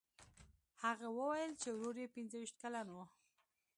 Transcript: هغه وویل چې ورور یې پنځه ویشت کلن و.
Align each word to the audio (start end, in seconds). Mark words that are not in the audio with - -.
هغه 0.83 1.07
وویل 1.19 1.51
چې 1.61 1.69
ورور 1.71 1.95
یې 2.03 2.07
پنځه 2.15 2.35
ویشت 2.39 2.55
کلن 2.63 2.87
و. 2.91 2.95